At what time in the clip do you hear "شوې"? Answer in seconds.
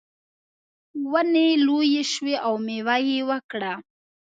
2.11-2.35